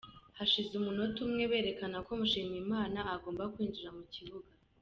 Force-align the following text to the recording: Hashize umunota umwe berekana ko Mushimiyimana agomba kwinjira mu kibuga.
Hashize 0.37 0.71
umunota 0.75 1.19
umwe 1.27 1.43
berekana 1.51 1.97
ko 2.05 2.11
Mushimiyimana 2.19 2.99
agomba 3.15 3.43
kwinjira 3.53 3.89
mu 3.97 4.03
kibuga. 4.13 4.51